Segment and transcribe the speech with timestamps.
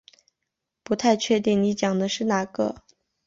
[0.81, 2.81] 不太确定你讲的是哪个